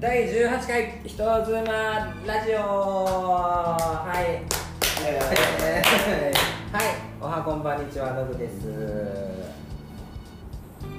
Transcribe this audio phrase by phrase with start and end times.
[0.00, 2.56] 第18回人妻ラジオ。
[2.56, 4.40] はい。
[6.72, 6.96] はい。
[7.20, 8.62] おはこんばんにちはノブです。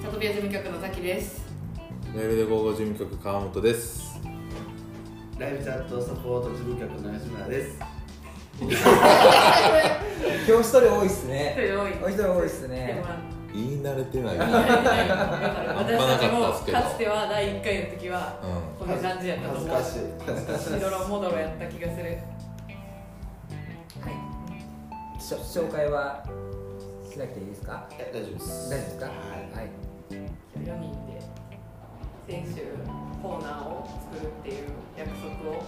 [0.00, 1.44] サトビア事務局のザキです。
[2.14, 4.20] メールで合同事務局川本です。
[5.36, 7.80] ライブチャットサポート事務局の吉村です。
[8.62, 8.76] 今日
[10.60, 11.56] 一人多いっすね。
[11.58, 11.92] 一人多い。
[12.04, 13.02] お一人多いっすでね
[13.52, 14.38] 言い慣れてない。
[14.38, 18.46] 私たちもかつては第1回の時はう
[18.78, 19.68] こんな感じやったと思う。
[19.68, 19.98] 恥ずかしい。
[20.26, 22.04] 恥ずかしいしどろもどろやった気がする。
[22.04, 22.18] はい
[25.20, 26.24] 紹介は
[27.10, 27.86] しなくていいですか？
[27.90, 28.70] 大丈夫です。
[28.70, 29.06] 大丈夫ですか？
[29.06, 29.16] はは
[29.62, 29.70] い
[30.10, 30.26] 4
[30.80, 31.20] 人で
[32.28, 32.62] 先週
[33.22, 35.62] コーナーを作るっていう約束を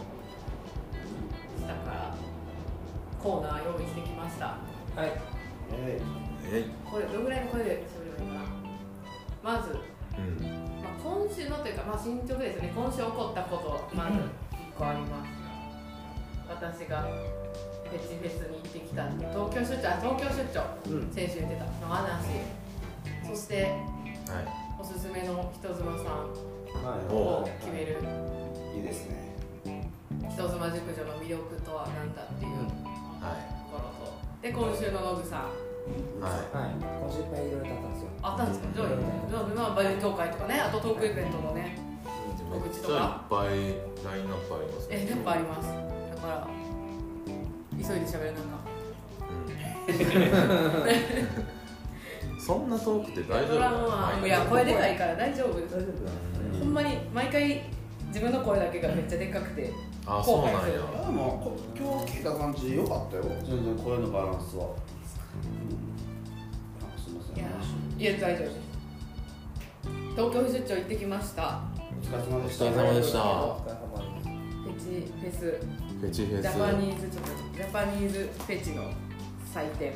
[1.58, 2.14] したから
[3.22, 4.46] コーナー用意してきました。
[4.46, 4.58] は
[5.04, 5.10] いい。
[5.72, 6.02] ええい。
[6.90, 8.44] これどのぐらいの声で喋ればいいか
[9.44, 9.56] な？
[9.56, 10.42] まずうん。
[10.82, 15.30] まあ、今週のというか、まあ、進捗ですね今週起こったことまず1個あります
[16.48, 22.24] 私がフェチフェスに行ってきたって東京出張あ東京出張うん先週言ってたの話
[23.26, 23.74] そしてはい。
[24.78, 26.06] おすすめの人妻さん
[26.84, 27.98] はを決める
[28.74, 28.78] い。
[28.78, 29.34] いいですね。
[29.64, 32.58] 人妻熟女の魅力とは何だっていうと
[33.24, 33.36] は
[33.70, 35.73] ころとで今週のノブさんい。
[36.20, 36.80] ははい。
[36.80, 38.08] 今週いっぱいいろいろ経ったんですよ。
[38.22, 38.68] あったんですか？
[38.74, 42.10] じゃあじゃあまあバイオ協会とかねあとトークイベントのねい。
[42.50, 42.94] 告知とか。
[42.94, 43.48] ゃいっぱい
[44.04, 45.68] ラインナップありますえやっぱあります。
[45.68, 46.48] だから
[47.72, 48.64] 急いで喋るなんか。
[52.28, 52.40] うん。
[52.40, 53.54] そんな遠くて大丈
[54.20, 56.12] 夫いや声でかいから大丈夫大丈夫だ
[56.58, 57.62] ほんまに毎回
[58.08, 59.72] 自分の声だけがめっちゃでかくて
[60.06, 60.58] あ、そうなんや。
[61.06, 63.24] あも今日聞いた感じ良かったよ。
[63.42, 64.68] 全然声のバランスは。
[67.98, 68.56] いやいや大丈夫です。
[70.16, 71.60] 東京出張行ってきました。
[71.90, 72.64] お疲れ様でした。
[72.64, 75.40] お疲れ様でしたフェチフェス。
[76.00, 76.42] フェチフェス。
[76.42, 78.92] ジャパニーズちょっとジャパニーズフェチの
[79.52, 79.92] 祭典。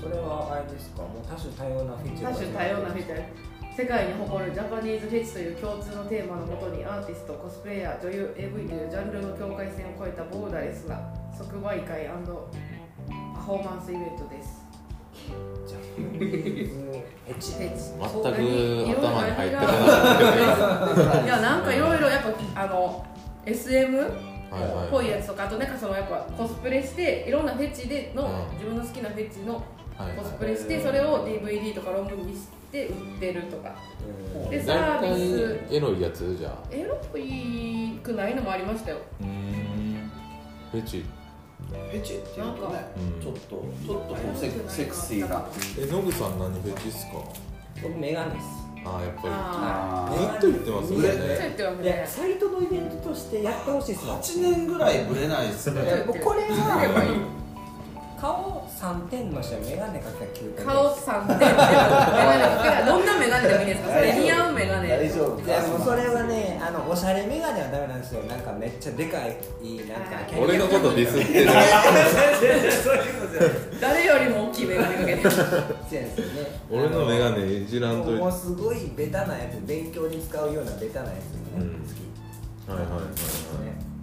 [0.00, 1.02] それはあれですか？
[1.02, 2.30] もう多種多様なフェチが。
[2.30, 3.12] 多種多様なフェチ
[3.76, 10.98] 世界に誇るジャパニーズフェチという共通のテーマのもとにアーティストコスプレイヤー女優 AV というジャンルの境界線を越えたボーダレスな
[11.36, 12.48] 即売会パ
[13.46, 14.66] フォーマンスイベントです。
[15.68, 17.52] じゃあエッチ。
[17.52, 17.94] フェチ。
[17.94, 19.74] 全く頭に入ってこなか
[20.14, 21.24] ったけど。
[21.24, 22.22] いやなんかいろいろやっ
[22.54, 23.06] ぱあの
[23.46, 24.10] SM っ。
[24.90, 28.54] ぽいやつとかあとなんかそのやっぱコスプレしていろんなフェチでの、うん。
[28.54, 29.54] 自分の好きなフェチの
[29.96, 33.76] はいコスプレしてそれを DVD とかロングにして売ってるとか。
[34.34, 34.50] うん。
[34.50, 35.20] でサービ
[35.70, 35.74] ス。
[35.74, 36.74] エロいやつじゃあ。
[36.74, 36.96] エロ
[38.02, 38.98] くないのもありましたよ。
[40.72, 41.04] フェチ。
[41.70, 45.44] フェチっていうとねうん、ちょっとちょっとこうセクセクシーな。
[45.78, 47.12] え、ノブさん何フェチっすか？
[47.82, 48.46] 僕メガネです。
[48.84, 50.18] あー、やっぱあり。
[50.18, 51.08] ずっと言ってますよね。
[51.08, 51.82] 言ってます。
[51.82, 52.06] いやね。
[52.06, 54.16] サイトのイベントとしてやってほしいですもん。
[54.20, 55.80] 8年ぐらいブレないですね。
[56.06, 57.32] これは
[58.20, 61.38] 顔3点の人はメガネかけたら9点顔3点。
[61.38, 62.80] メガネかけた。
[62.80, 63.88] らどんなメガネでもいいですか？
[63.92, 64.88] それ似合うメガネ。
[64.88, 65.40] 大丈夫。
[65.40, 68.22] いやもうそれはねあのおしゃれメガネはダメなんですよ。
[68.24, 69.36] なんかめっちゃでかい
[69.86, 71.50] なんかキ俺のことディスってる。
[73.80, 75.30] 誰よりも大きいメガネかけてる。
[75.30, 75.44] そう
[75.90, 78.20] ですよね俺のメガネいじらんといて。
[78.20, 81.80] もうはいすごいベタなやつ勉強に使うようなベタなやつね、うん。
[81.84, 83.04] 好きはいはいはい。
[83.04, 83.95] ね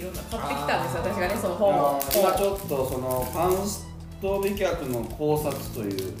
[0.00, 3.86] いろんな買ってきたんですよ私がねその本を今ちょっとそのパンス
[4.20, 6.14] ト美脚の考察という。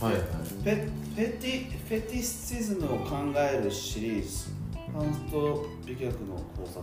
[0.00, 0.22] はいはい。
[0.22, 4.50] フェフェティフェティシズムを考えるシリーズ。
[4.92, 6.82] パンスト美脚の考察。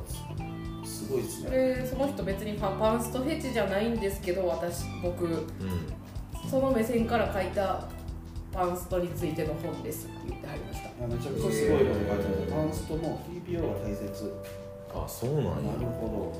[0.85, 5.39] すごいですそねれその人別にパパンストフェチじゃないんですけど私僕うん。
[6.49, 7.87] その目線から書いた
[8.51, 10.89] パンストについての本ですって言ってはりました。
[11.07, 12.51] めちゃくちゃすごいこと書いてある。
[12.51, 14.33] パンストも TPO が大切
[14.93, 15.49] あ、そうなんや。
[15.49, 15.53] な。
[15.53, 16.33] るほ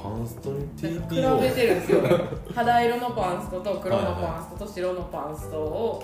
[0.00, 2.02] パンストに TPO 比べてるんですよ。
[2.54, 6.02] 肌色のパンストと黒のパンストと白のパンストを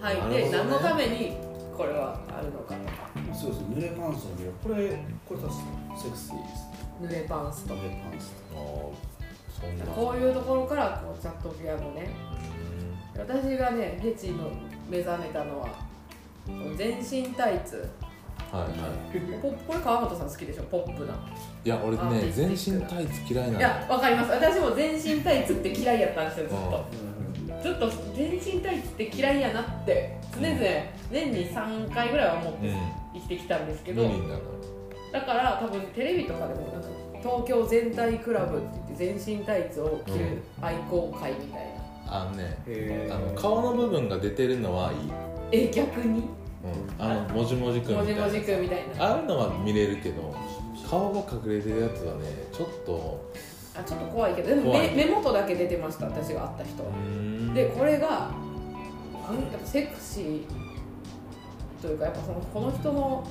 [0.00, 0.16] 履い。
[0.16, 0.50] て、なるほどね。
[0.50, 1.36] 何のために
[1.76, 2.74] これはあるのか。
[3.28, 3.62] どそうです。
[3.64, 4.96] 濡れパンストのこれ
[5.28, 5.54] これ確か
[5.96, 6.70] セクシーです
[7.02, 7.74] 濡れパンスト。
[7.74, 9.84] 濡れパンスあーそんな。
[9.86, 12.08] こういうところからこうチャットピアノね。
[13.16, 14.48] 私がねフェチの
[14.88, 15.68] 目覚めたのは
[16.76, 17.88] 全身タイツ
[18.54, 19.42] はいはい。
[19.42, 20.62] ポこれ川本さん好きでしょ？
[20.64, 21.14] ポップな。
[21.64, 24.30] いや俺ね全身タイツ嫌いないのやわかります。
[24.30, 26.84] 私も全身タイツって嫌いやったんですよずっと。
[26.92, 27.62] うん。
[27.62, 30.56] ずっと全身タイツって嫌いやなって常々
[31.10, 32.76] 年に3回ぐらいは思ってうん。
[33.14, 34.42] 生きてきたんですけど、無理になる
[35.12, 36.88] だから多分テレビとかでもなんか
[37.22, 41.74] 東京全体クラブって言って全身タイツを着る愛好会みたい
[42.06, 42.58] な、あのね
[43.10, 45.66] あの顔の部分が出てるのはいい。
[45.68, 46.24] え逆に？
[46.64, 48.24] うん、あのもじもじくんみたいな。
[48.24, 49.04] もじもじくんみたいな。
[49.04, 50.34] ああいうのは見れるけど
[50.88, 53.32] 顔が隠れてるやつはねちょっと
[53.76, 54.48] あちょっと怖いけど。
[54.50, 56.06] でも目目元だけ出てました。
[56.06, 58.30] 私が会った人でこれがや
[59.56, 60.44] っぱセクシー
[61.82, 63.26] というかやっぱそのこの人の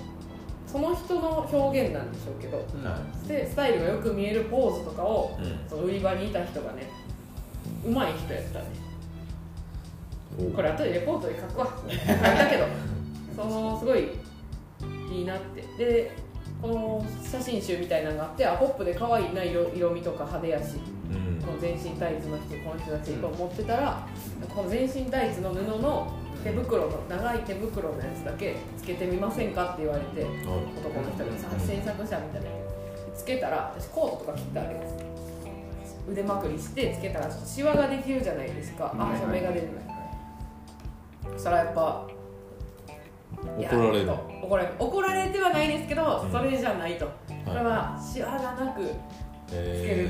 [0.67, 2.57] その人の表現なんでしょうけど。
[2.57, 5.69] はでスタイルがよく見えるポーズとかをい、うん。
[5.69, 6.89] その売り場にいた人がね
[7.85, 8.65] うまい人やったね。
[10.39, 11.67] おこれ後でレポートで書くわ。
[11.87, 12.65] 書いたけど
[13.35, 14.09] そのすごい
[15.11, 15.61] いいなって。
[15.77, 16.11] で
[16.61, 20.77] この写真集みたいなのがあってあポップで可愛いな色色味とか派手やし
[21.11, 21.41] うん。
[21.45, 24.07] この全身タイツの人この人たちと思ってたら、
[24.47, 32.47] この全身タイツの布の手袋の長い手袋のやつだけつけてみませんかって言われて男の人がさ制作者みたいな
[33.13, 34.95] つけたら私コートとか切ったわけです
[36.09, 38.93] 腕まくりしてつけたらシワができるじゃないですか。
[38.97, 39.67] あ染めが出る
[41.33, 42.07] そしたらやっぱ
[43.57, 44.11] 怒られる。
[44.41, 46.31] 怒られ怒られてはないですけど、うん。
[46.31, 47.05] それじゃないと、
[47.45, 48.81] これははシワがなく
[49.51, 50.07] え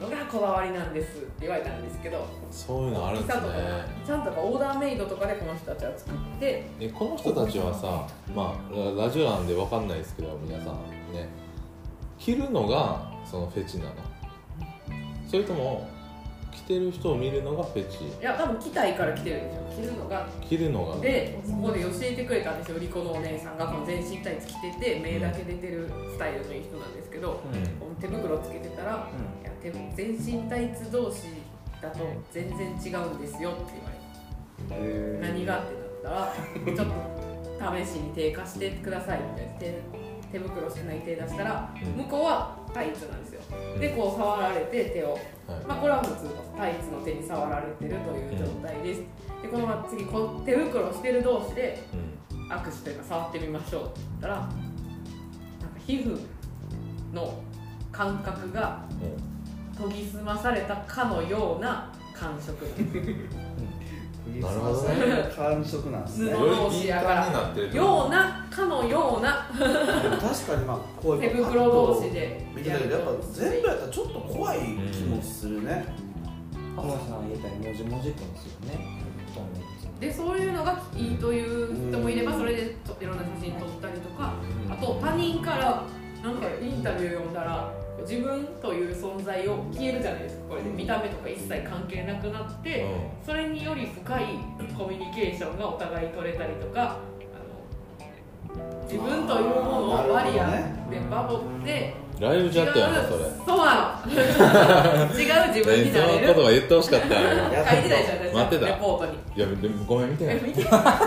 [0.00, 3.44] のがこだわりなんですって言われたんですけどー、そういうのあるんですね。
[4.06, 10.74] ちゃんとかオーダーメイドとかでこの人たちは作ってえこの人たちはさまあララジオなんでわかんないですけど皆さん
[11.12, 11.28] ね。
[12.18, 13.90] 着るのがそのフェチなの。
[15.28, 15.88] それとも
[16.56, 18.04] 着てる人を見るのがフェチ。
[18.04, 19.62] いや多分着たいから着てるんですよ。
[19.76, 20.26] 着るのが。
[20.48, 21.00] 着るのが。
[21.00, 27.94] でそこで教えてくれたんですよリコのお姉さんがこの全身タイツ着てて目だけ出てるスタイルのいい人なんですけど、うん。
[27.96, 29.08] 手袋つけてたら、
[29.42, 31.28] いや手全身タイツ同士
[31.82, 32.00] だと
[32.32, 36.32] 全然違うんですよって言われて何がってなったら
[36.64, 39.82] ちょっと試しに手貸してくださいみたいな手
[40.32, 42.04] 手袋してない手出したら、うん。
[42.04, 43.35] 向こうはタイツなんですよ
[43.78, 45.12] でこう触られて手を。
[45.12, 45.20] はい。
[45.66, 49.00] まあこれは普通のタイツの手に触られてるという状態です、
[49.42, 52.16] でこのまま次この手袋してる同士でうん。
[52.48, 54.54] 握手というか触ってみましょうって言ったらなんか
[55.84, 56.18] 皮膚
[57.12, 57.42] の
[57.90, 58.84] 感覚が
[59.78, 62.64] 研ぎ澄まされたかのような感触。
[62.64, 62.70] な
[64.34, 65.32] るほどね。
[65.34, 67.30] 感触なんですね布同士やから。
[67.30, 69.48] なってるようなかのような。
[69.50, 72.46] 確かにまあこういう手袋同士で。
[72.54, 74.58] 見てたけどやっぱ全部やったらちょっと怖い
[74.92, 75.86] 気もするね、
[76.74, 79.00] 浜田さん言ったようにもじもじくんですよね。
[79.32, 80.00] 布団のやつ。
[80.00, 84.34] でそういうのがいいという人もいればそれでといろんな写真撮ったりとか。
[84.68, 85.84] あと他人から
[86.22, 87.72] なんかインタビュー読んだら
[88.08, 90.42] 自分という存在を消えるじゃないですか。
[90.50, 92.86] これで見た目とか一切関係なくなって、
[93.24, 94.24] それにより深い
[94.76, 96.98] コミュニケーションがお互い取れたりとか
[98.88, 100.46] 自分というものをバリア
[100.88, 103.24] で守ってライブチャットやなそれ。
[103.44, 104.12] そうなの。
[104.12, 106.26] 違う自分になれる。
[106.26, 108.66] そのことは言ってほしかった書いてないじゃん私待ってた。
[108.66, 109.12] レポートに。
[109.36, 110.36] いやでもごめん見てない。
[110.36, 110.64] え見て見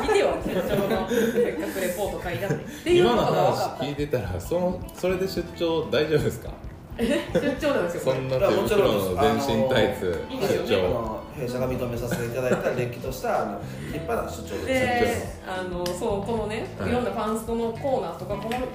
[0.10, 6.51] てよ出張のせっかくレポート書いたって今の話聞いてたらそのそれで出張大丈夫ですか？
[7.00, 10.68] 出張なんですよそんな手袋の全身タイツいいですよね。
[10.68, 16.90] 出張弊社が認めさせていただいたれっきとしたあの立派な出張であのそうこのね、はい。
[16.90, 18.69] い、ろんなパンストのコーナーとかこのなんか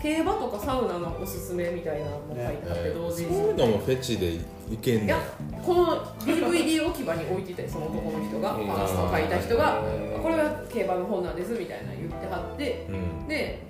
[0.00, 3.36] 競馬とかサウナのおすすめみたいなのも書いてあって、えーそう同時に。
[3.36, 5.18] いうのもフェチでいけんいや
[5.64, 9.82] この DVD 置き場に置いててその男の人がへーパンストを書いた人が
[10.22, 12.86] これは競馬の本なんですみたいな言ってはって。
[12.88, 13.26] うん。
[13.26, 13.62] で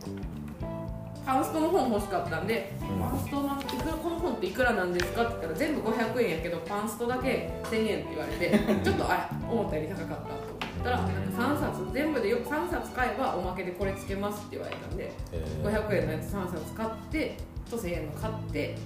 [1.28, 3.00] パンストの本欲しかったんで、うん。
[3.00, 15.87] パンストなんていくらこの本っていくらなんですかって言ったら全部500円やけどパンストだけ1000円って言われて ちょっとあ思ったより高かったと思ったらなんか3冊全部でよ3冊買えばおまけでこれつけますって言われたんでえー。
[15.87, 17.37] 500円のやつ3冊買って
[17.70, 18.78] と1000円の買って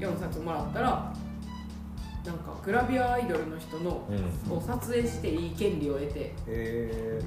[0.00, 1.12] 4冊もらったら
[2.24, 4.52] なんかグラビアアイドルの人のうん。
[4.52, 7.20] を撮影していい権利を得てへ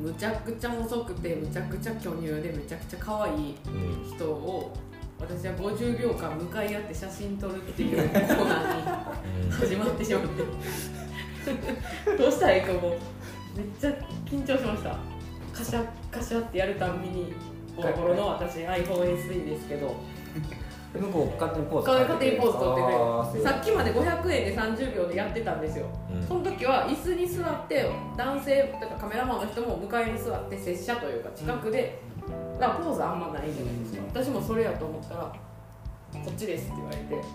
[0.00, 4.16] むちゃくちゃ細くてむちゃくちゃ巨乳でむちゃくちゃ可愛いうん。
[4.16, 4.72] 人を
[5.20, 10.28] 私は50秒間向かい合って写真撮るっていう コーナーに始まってしまって。
[12.16, 12.88] どうしたらいいかも。
[12.88, 12.92] う
[13.56, 13.90] めっちゃ
[14.24, 14.96] 緊張しました。
[15.52, 17.34] カシャカシャってやるたんびに
[17.76, 19.96] ボロボロの私 iPhoneSE ですけど。
[20.36, 25.86] え向こう勝手にポーズ勝手にポーズ撮ってくれさっきまで500円で30秒でやってたんですよ。
[26.12, 32.00] うんその時は椅子に座って男性だからカメラマンの人も向かいに座って拙者というか近くで、
[32.58, 34.02] だからポーズあんまないじゃないですか？
[34.22, 35.32] 私もそれやと思ったら
[36.12, 37.28] 「こっちです」って言われてなんか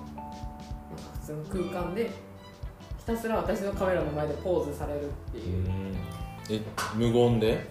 [1.21, 2.09] 普通の空間で
[2.99, 5.67] ひたすら私のカメラの前でポーズされるっていう。
[6.49, 6.61] え
[6.95, 7.65] 無言で？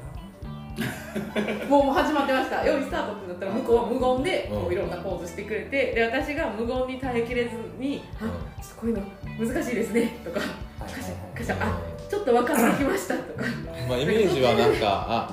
[1.69, 2.67] もうもう始まってました。
[2.67, 4.63] 用意スタートってなったら向こうは無言でうん。
[4.63, 10.41] こういろんなポーズしてくれてで私が無言に耐えきれずに「あちょっとこういうの難しいですね」とか。
[10.81, 11.79] カシャカシャあ
[12.11, 13.45] ちょっと分かってきました」とか。
[13.89, 15.31] まあイメージはなんかあ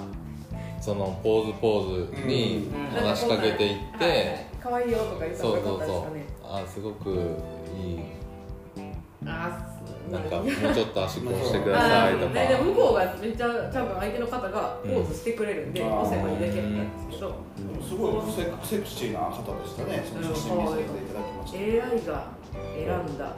[0.80, 3.02] そのポーズポーズにうん。
[3.02, 4.46] 話しかけていって、はいはい。
[4.62, 6.62] 可愛いよとか言ったそう方がよかそうそうったですかね。
[6.64, 8.00] あすごくいい。
[9.26, 9.71] あー
[10.12, 12.34] なんか もううちょっと足こうしてくださいとか。
[12.34, 17.36] でも向こうがめっちゃちゃんと相手の方がポーズしてくれるんで、うん押せばいいだけなんですけど、
[17.82, 20.04] すごいセクセクシーな方でしたね。
[20.04, 21.58] その写真見せていただきました。
[21.58, 22.42] AI が
[22.76, 23.36] 選んだ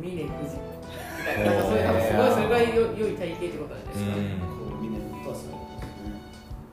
[0.00, 5.66] 峰富士みたいななんかそういうのすごいそれぐらい良良い体型ってことなんですか、うミネルとはそう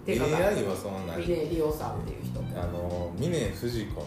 [0.06, 2.40] でかか AI はそんな峰リオさんっていう人。
[2.60, 4.06] あの峰不二子の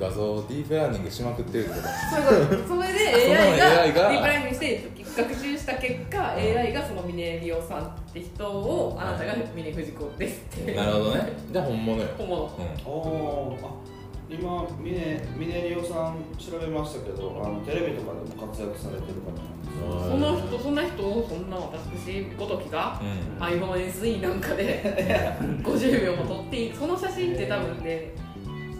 [0.00, 1.88] 画像をディープラーニングしまくってるってこと。
[2.26, 2.68] そういうこと。
[2.76, 4.08] それで AI が AI が。
[4.08, 10.74] ディープラインにして学習した結果 AI がその峰リオさんって人をあなたが峰富士子ですって。
[10.74, 11.32] なるほどね。
[11.52, 12.44] じゃあ本物よ、本物。
[12.44, 12.48] う
[12.86, 28.12] おおーあ今ミネミネリオさん調べましたけどあのテレビとかでも活躍されてる方なんですその人そんな人をそんな私ごときがんうん、iPhone SE なんかで 50秒も撮っていいその写真って多分ね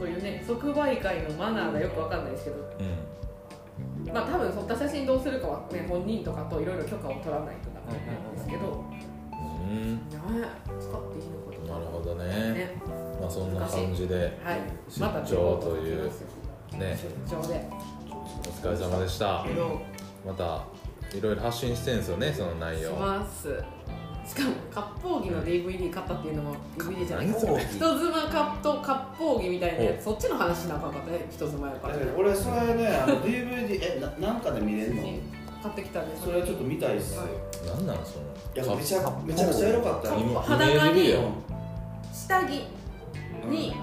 [0.00, 2.56] そういうね即売会のマナーがよくわかんないですけど。
[2.80, 4.12] うん。
[4.14, 8.82] まあ多分撮った写真どうするかはね本人とかといろいろ許可を取らないとダメなんですけど。
[9.30, 9.96] うん。
[9.96, 10.00] ね
[10.80, 11.78] 使っていいのかとか。
[11.78, 12.24] なるほどね。
[12.24, 12.82] ね。
[13.20, 14.60] まあそんな感じではい。
[14.88, 15.04] 出
[15.36, 16.04] 張という
[16.78, 16.98] ね。
[17.28, 17.68] 出張で。
[18.08, 19.44] お疲れ様でした。
[20.26, 20.64] また
[21.16, 23.62] いろいろ発信してるんですよねその内し容ます
[24.26, 30.04] しかも割烹着の DVD 買ったっていうのも DVD じゃない何それ人妻カット割烹着みたいなやつ。
[30.04, 31.94] そっちの話しなあかんかったね人妻やから。
[31.96, 35.02] え俺それねあの DVD えななんかで見れるの？
[35.62, 37.18] 買ってきたんですそれちょっと見たいっす。
[37.18, 37.66] はい。
[37.66, 38.64] なんなんその？
[38.64, 40.14] いやめちゃめちゃくちゃエロかったよ。
[40.40, 41.14] 裸に
[42.12, 42.50] 下着
[43.48, 43.74] に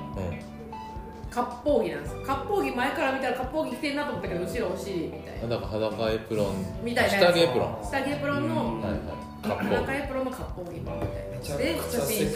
[1.34, 6.56] 割烹着なんです割烹着前から見たら割烹着着てんなと思ったけど後ろお尻みたいうん、なだから裸エプロン。
[6.84, 7.86] みたいな下着エプロン。
[7.86, 9.00] 下着エプロンのはいはい
[9.42, 12.32] カッ裸エプロンの割烹着みたいなやつで写真集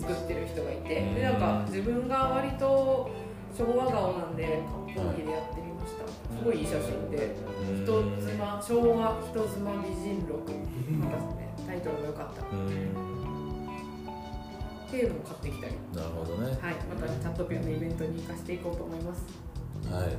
[0.00, 3.10] 作ってる人がいてでなんか自分が割と
[3.56, 6.06] 昭和顔なんで割烹着でやってみました。
[6.08, 7.36] すごいいい写真で
[7.68, 10.50] うん人妻昭和人妻美人録。
[10.50, 12.42] なんかねタイトルも良かった。
[12.42, 12.68] っうん。
[14.90, 15.74] ていうのも買ってきたり。
[15.94, 16.46] なるほどね。
[16.60, 16.74] はい。
[16.74, 19.24] またチャットピアのイベントに行かせていこうと思います。
[19.90, 20.16] はい。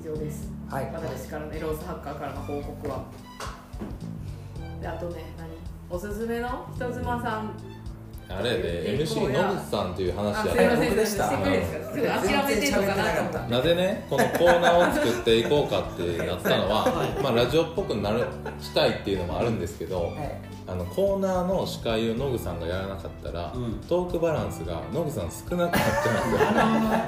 [0.00, 0.50] 以上です。
[0.70, 0.90] はい。
[0.92, 3.04] 私からのエロースハッカーからの報告は
[4.84, 5.48] であとね何？
[5.88, 6.68] おすすめの？
[6.76, 7.52] 人妻さん。
[8.28, 10.52] あれでえ MC 野口さんっていう話や。
[10.52, 18.24] った僕でした諦めてんのかななぜねこのコーナーを作っていこうかってなったのは、まあ、ラジオっぽくなる
[18.60, 20.40] したいっていうのもあるんですけどはい。
[20.66, 23.80] あのコーナーの司会を野口さんがやらなかったら、うん。
[23.86, 26.48] トークバランスが野口さん少なくなっちゃうんですよ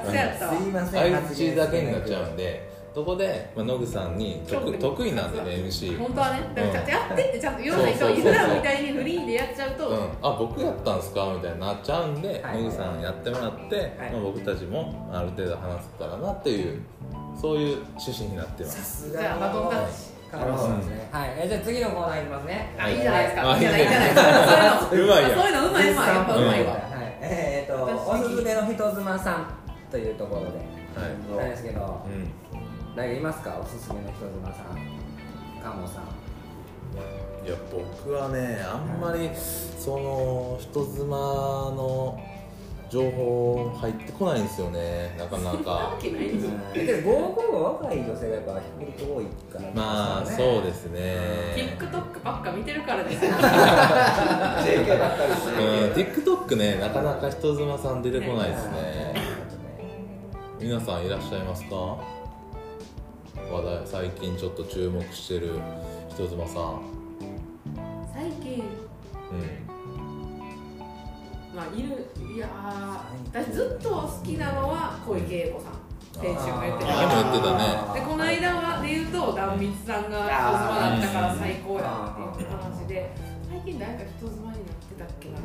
[0.05, 0.55] そうやったわ。
[0.55, 12.63] すいません相づちだけになっちゃうんでそこで、まあ、野口さんに得得意なんでね MC 本当はねだからちゃんとやってってちゃんといろんな人いるらみたいにフリーでやっちゃうと、うん、あ僕やったんすかみたいになっちゃうんで、はい。
[12.63, 14.13] 野口さんやってもらって、はい。
[14.13, 16.81] まあ、僕たちもある程度話せたらなっていう
[17.39, 18.79] そういう趣旨になってます。
[18.79, 19.95] さすじゃあバトンタッチ
[20.33, 21.35] カルロスさんですねはい。
[21.37, 22.75] えじゃあ次のコーナーいきますね。
[22.79, 23.53] あいいじゃないですか。
[23.53, 23.59] あい。
[23.59, 24.15] いじゃないいいじゃない
[24.89, 27.19] そういうのうまいやんそういうのうまいうまいやっぱうまいわ、はい。
[27.21, 29.47] えー、とおすすめの人妻さん
[29.91, 30.47] というところで。
[30.97, 31.37] はい。
[31.37, 32.01] なんですけど。
[32.07, 32.46] うん
[32.97, 33.59] 誰かいますか？
[33.63, 35.63] おすすめの人妻さん？
[35.63, 36.05] カモさん。
[37.47, 42.19] いや僕はねあんまりその人妻の
[42.89, 45.15] 情報入ってこないんですよね。
[45.19, 45.97] なかなか。
[46.01, 49.71] けないですよけど合コンは若い女性がやっぱ比較的多いから。
[49.75, 51.77] まあそうですすね。
[51.79, 53.25] TikTok ばっか見てるからです。
[53.25, 53.39] よ JK
[54.99, 59.15] ばっかりしてうん TikTok ねなかなか人妻さん出てこないですね。
[60.59, 62.16] 皆さんいらっしゃいますか？
[63.51, 65.53] 話題最近ちょっと注目してる
[66.11, 66.83] 人妻さん。
[68.13, 68.65] 最近？
[69.31, 69.67] うん。
[71.55, 75.73] まあいるいやー私ずっと好きなのは小池栄子さん。
[76.13, 76.91] 先週も言ってた。
[76.91, 78.01] あーでも言ってたね。
[78.01, 83.15] でこの間はで言うと壇蜜さんが人妻だったから最高やっていう話で
[83.49, 85.39] 最近誰か人妻になってたっけな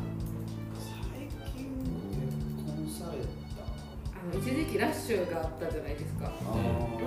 [4.30, 6.32] の一時期ラッシュがあったじゃないですか。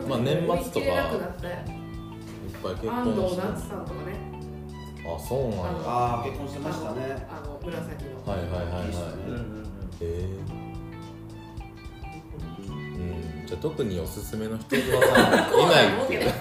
[0.08, 0.58] まあ年末とか。
[0.58, 1.48] 追い切れなくなった。
[1.50, 1.56] いっ
[2.64, 4.12] ぱい結安婚して藤夏さんとかね。
[5.06, 5.64] あそうなんや。
[5.86, 7.28] あー結婚してましたね。
[7.30, 8.26] あの紫の。
[8.26, 8.88] はいはいはいはい。
[8.88, 9.66] うんうんうん。
[10.02, 10.52] えー。
[10.52, 10.65] うん、
[13.46, 15.08] じゃあ特におすすめの人妻さ
[15.52, 16.14] んいないって。
[16.16, 16.32] いう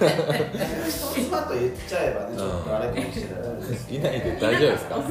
[0.89, 3.21] 妻と言っち ゃえばねちょっとあれかもしれな
[3.57, 5.03] いですいないで大丈夫ですか、今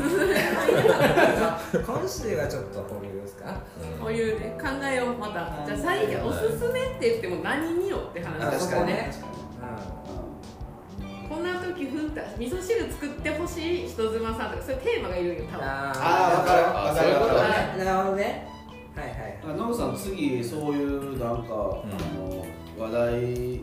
[2.09, 3.55] 週はちょっと保留ですか
[4.01, 9.09] こういうね考えをまたじゃあ最近おすすめって言っても何によって話あですかね。
[9.13, 9.33] そこね
[11.29, 15.67] ここんな時ふんって味噌汁作ってほしい人妻さんとかそういうテーマがいるんよ多分。
[15.67, 17.03] ああーわかるあわか
[17.77, 17.85] る。
[17.85, 18.47] なるほどね
[18.97, 21.55] はいはいだからノブさん次そういうなんか、ん。
[21.55, 21.85] あ
[22.17, 22.47] の
[22.79, 23.61] 話題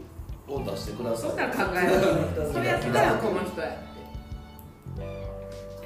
[0.47, 1.29] を出してください。
[1.31, 3.91] そしたら考えるそれやったらこの人やって。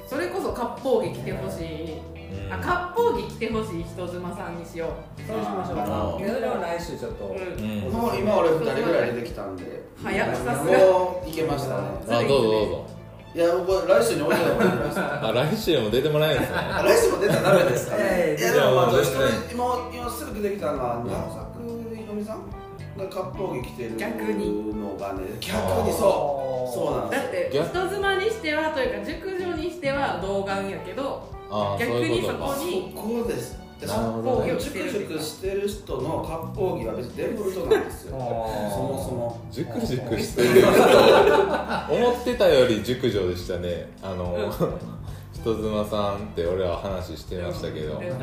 [0.08, 1.94] それこそ割烹着着てほしい。
[1.94, 2.52] うん。
[2.52, 4.92] あ割烹着着てほしい人妻さんにしよ
[5.26, 7.26] そうしましょうそれは来週ちょっと。
[7.26, 7.86] う、うん。
[7.86, 7.92] うん。
[7.92, 9.82] もう今俺2人ぐらい出てきたんで。
[10.02, 10.78] 早くさすが。
[10.78, 11.88] もういけましたね。
[12.08, 12.95] あどうぞどうぞ
[13.36, 16.58] いや僕来週に置いてもらいましたあ来週も出てもらえるんですね。
[16.58, 17.96] あ来週も出たらダメですか？
[17.96, 22.48] ね いやでもまあいや一人全然今今すぐ出てきたのは長作ひろみさん
[22.96, 25.92] が割烹着着てる逆にのがね逆に。
[25.92, 26.56] そう。
[26.74, 31.22] そうなんですだって人妻にしてはというか熟女にしては童顔やけど
[31.78, 38.10] 逆にそこにそこですで割烹着を着熟熟してる人の割烹着は別にデフォルトなんですよ。
[38.10, 39.40] そもそも。
[39.50, 40.66] 熟熟してる。
[41.90, 43.90] 思ってたより熟女でしたね。
[44.02, 44.50] あの、
[45.34, 48.18] 人妻さんって俺は話してましたけど、うんちょっ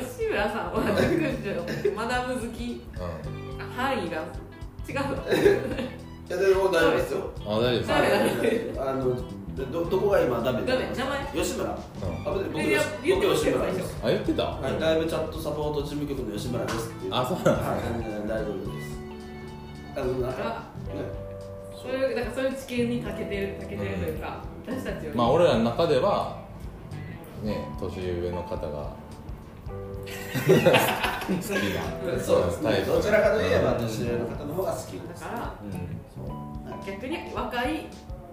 [0.00, 2.82] と吉村さんは熟女マダム好き。
[3.76, 4.22] 範囲が
[4.88, 4.94] 違う
[6.26, 7.30] いやでも大丈夫ですよ。
[7.46, 7.92] あ大丈
[8.38, 9.16] 夫ですあの
[9.54, 11.44] でどどこが今ダメダメ名前。
[11.44, 11.70] 吉村。
[11.70, 11.78] あ
[12.24, 13.96] 僕いや言ってました吉村です。
[14.02, 17.14] あ言ってた、はい、ライブチャットサポート事務局の吉村ですっていう。
[17.14, 18.98] あそうなんはい、全然大丈夫です。
[19.96, 20.94] あのなんかあね
[21.80, 25.16] そういうなんかそういう知見に長けてる長けてるというか、私たちより。
[25.16, 26.42] まあ俺らの中では
[27.44, 28.96] ね年上の方が
[30.06, 32.70] 好きなそうですね。
[32.70, 32.86] タイプ。
[32.90, 35.22] どちらかといえばうん年上の方の方が好きです。
[35.22, 36.84] だからうん。
[36.84, 37.86] 逆に若い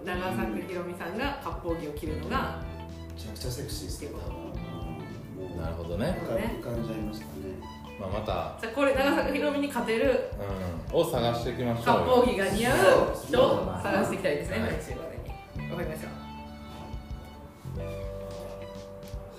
[0.06, 2.62] 長作ひろみさんが割烹着を着るのが
[3.16, 4.18] めちゃくちゃセクシーですけど
[5.60, 7.32] なるほどね、浮かんじゃいましたね。
[8.00, 10.32] まあ、また、これ長作ひろみに勝てる
[10.92, 12.24] うん、を探していきましょうよ。
[12.24, 12.78] 割烹着が似合う
[13.28, 14.60] 人を探していきたいですね。
[14.60, 14.70] はい。
[14.72, 15.20] 来週まで
[15.66, 15.72] に。
[15.72, 16.08] わかりました。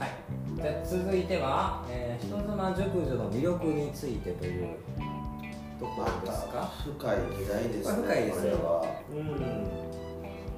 [0.04, 0.10] はい、
[0.54, 4.76] じゃあ続いては、えー、人妻熟女の魅力についてという
[5.80, 8.56] とこまろですたか深い議題ですね深いですよ。
[8.58, 9.26] これは。
[9.26, 9.91] うん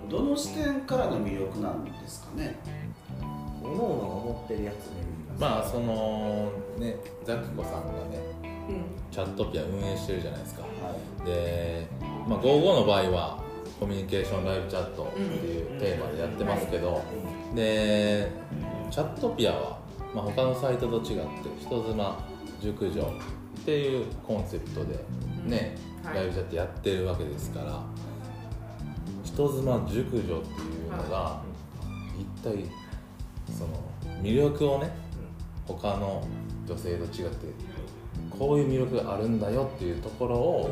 [0.08, 2.56] どの視点からの魅力なんですかね？
[3.62, 5.04] おのおのが思ってるやつね
[5.38, 8.18] まあそのねザキコさんがね
[8.68, 8.84] うん。
[9.10, 10.62] チャットピア運営してるじゃないですか。
[10.62, 10.68] は
[11.22, 11.26] い。
[11.26, 11.86] で、
[12.26, 13.42] まあ、55の場合は
[13.78, 17.02] コミュニケーションライブチャットっていうテーマでやってますけど、
[17.54, 18.30] で
[18.90, 19.78] チャットピアは、
[20.14, 21.26] まあ、他のサイトと違って
[21.60, 22.28] 人妻
[22.60, 24.98] 熟女っていうコンセプトで
[25.44, 26.16] ね、はい。
[26.16, 27.82] ライブチャットやってるわけですから
[29.34, 30.32] 人妻熟女ってい
[30.86, 31.42] うのが
[32.16, 32.64] 一体
[33.52, 33.68] その
[34.22, 34.90] 魅力をね
[35.66, 36.24] 他の
[36.68, 37.46] 女性と違って
[38.30, 40.70] こういう魅力があるんだよっていうところを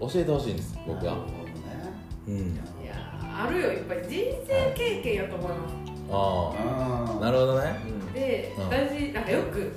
[0.00, 1.12] 教えてほしいんです僕は。
[1.12, 1.42] なるほどね。
[2.26, 2.36] うん。
[2.82, 3.72] いやーあるよ。
[3.72, 5.74] やっぱり人生経験やと思います。
[6.10, 6.52] あ
[7.10, 7.80] ああなるほどね。
[8.14, 8.64] で、うん。
[8.68, 9.72] 私なんかよく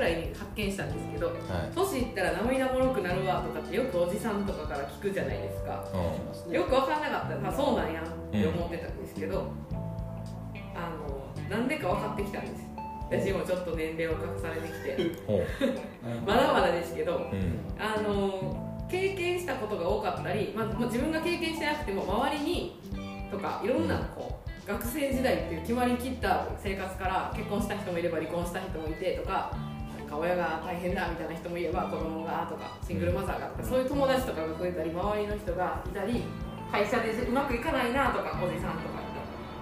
[0.00, 1.36] ぐらいに発見したんですけどはい。
[1.74, 5.84] 年いったら涙もろくなるわとかってよくおじさんとかから聞くじゃないですか。
[6.48, 7.36] うよく分かんなかった。
[7.36, 9.52] ら、あ、そうなんやって思ってたんですけど、
[10.74, 12.64] あのなんでか分かってきたんです。
[13.10, 15.76] 私もちょっと年齢を隠されてきて。
[16.26, 17.60] まだまだですけどうん。
[17.78, 22.80] あの経験したことが多かったり、まあ、もう自分が経験してなくても周りに
[23.30, 29.69] とかいろんなこう学生時代っていう決まりきった生活から結婚した人もいれば離婚した人もいてとか
[30.10, 36.24] か親が大変だみたいな人もいれば子供がとかシングルマザーがとかそういう友達とかが増えたり周りの人がいたり
[36.70, 39.00] 会社でうまくいかないなとかおじさんとか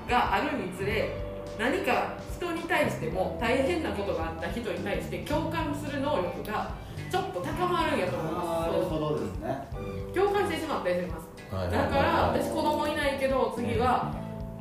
[0.09, 1.13] があるにつれ
[1.59, 6.73] 何か人に対しても大変なことがあった人に対して共感する能力が
[7.11, 8.71] ちょっと高まるんやと思います。
[8.71, 9.69] なるほどですね。
[10.15, 11.55] 共感してしまったりします。
[11.55, 14.13] はいだから私子供いないけど次は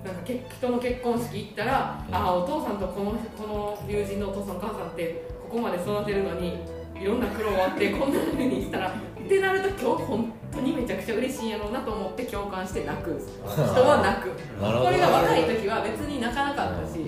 [0.03, 6.59] なんかけ人の結婚式行ったら、うんああお父さんとこのこの友人のお父さんお母さんってここまで育てるのに
[6.99, 13.19] いろんな苦労あってこんな風にしたらってなると今日本当にめちゃくちゃ嬉しいんやろうなと思って共感して泣く。
[13.45, 14.31] 人は泣く。
[14.31, 17.05] これが若い時は別に泣かなかったしう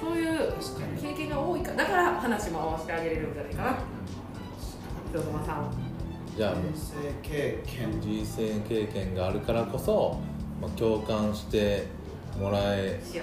[0.00, 0.52] そういう
[1.00, 3.78] 経験が多いからだから話も合わせてあげれるんじゃないかな。
[5.10, 5.64] 人妻さん。
[5.64, 5.70] ん
[6.36, 8.00] じゃあ人生経験。
[8.00, 10.18] 人生経験があるからこそ、
[10.60, 11.86] まあ、共感して
[12.38, 13.20] もらええし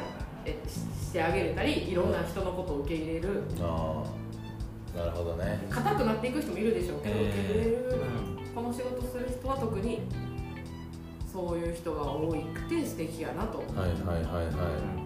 [1.14, 3.44] してあげれたりいろんな人のことを受け入れる。
[3.62, 4.04] あ
[4.96, 5.64] あなるほどね。
[5.70, 7.86] 硬くなっていく人もいるでしょうけど、うん受け入れる。
[8.56, 10.02] この仕事する人は特に
[11.32, 13.60] そういう人が多くて素敵やなと。
[13.60, 15.04] はいはいはいは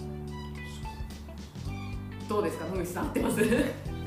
[2.29, 3.41] どうですか野口さん合ってます？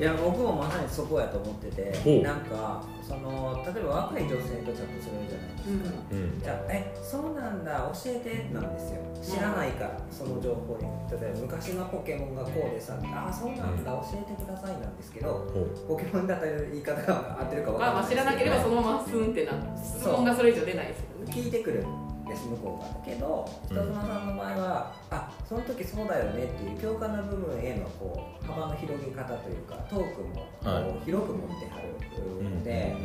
[0.01, 4.35] いいや僕もまさにそこやと思っててなんかその例えば若い女性
[4.65, 6.41] とチャットするじゃないですか、うん。
[6.41, 9.01] じゃあえそうなんだ教えてなんですよ。
[9.21, 10.89] 知らないからその情報に。
[11.11, 15.47] 例えば昔のポケモンがこうでさあそうなんだ教えてくださいなんですけど
[15.87, 21.31] ほポケモンだったら言い方が合ってるか分まあまあ知らなければそののままスンってな質問がそれ以上出ないですよね。
[21.31, 21.85] 聞いてくる
[22.31, 31.05] んです向こうがけど人妻さんの場合は、あその時そうだよねっていう共感の部分へのこう幅の広げ方というかトークもはい。
[31.05, 32.95] 広く持ってはるので、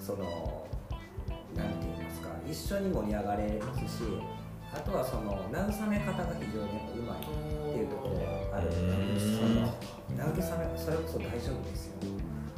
[0.00, 0.66] その
[1.56, 4.02] なんて言いますか一緒に盛り上がれますし
[4.72, 8.14] あとはその慰め方が非常にうまいっていうところ
[8.50, 8.68] がある。
[8.68, 9.18] うん。
[9.18, 9.72] その
[10.18, 11.92] 慰めそれこそ大丈夫ですよ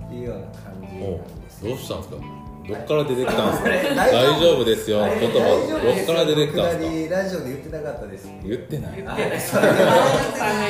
[0.04, 2.16] っていうような感じなんですどうしたんですか？
[2.68, 3.94] どっから出てきたん ですか？
[3.94, 4.64] 大丈夫。
[4.64, 4.98] ですよ。
[5.20, 7.16] 言葉どっから出てきたんですか？
[7.16, 8.28] ラジオで言ってなかったです。
[8.42, 8.92] 言ってない。
[8.96, 9.40] 言ってない。
[9.40, 9.88] それさんが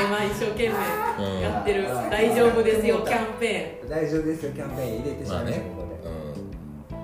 [0.07, 1.83] 今一生懸命やってる。
[1.83, 2.11] うん。
[2.11, 5.63] 大丈夫ですよキャンペ大丈夫ですよキャンペーン入れてしまいました、まあね。
[5.77, 6.97] ここで、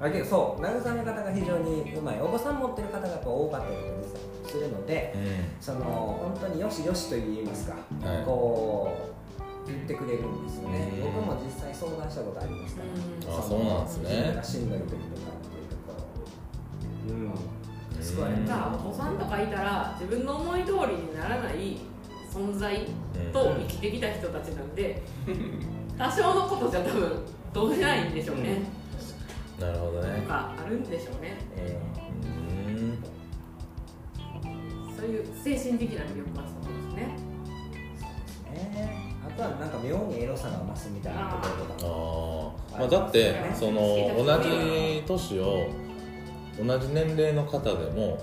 [0.00, 2.20] うはい、あけどそう慰め方が非常にうまい。
[2.20, 3.74] お子さん持ってる方がやっぱ多かったり
[4.50, 5.26] するのでんうん。
[5.60, 8.24] その本当によしよしと言いますか、はい。
[8.24, 8.30] こ
[10.06, 11.12] くれるんですよね、うん。
[11.12, 12.88] 僕も実際相談したことありますから、
[13.34, 13.38] うん。
[13.38, 14.08] あそうなんですね。
[14.08, 17.14] 自分がしんどい時とかっていうところ。
[17.14, 17.34] うん。
[18.02, 21.78] 救われじたゃあお子さんとかいたら自分の思い通りにならない
[22.30, 22.86] 存在
[23.32, 25.02] と生きてきた人たちなんで
[25.98, 28.62] 多少のことじゃ多分どうしないんでしょうね、
[29.58, 30.20] なるほどね。
[30.20, 31.38] とかあるんでしょうね。
[31.56, 31.80] え
[32.68, 32.98] うん。
[34.94, 36.85] そういう精神的な魅力はそうです
[39.36, 42.78] ねあとはなんか妙にエロさが増すみたいなところとかあー。
[42.80, 43.80] まあ、だってねその
[44.24, 45.66] 同じ年を
[46.62, 48.18] 同じ年齢の方でも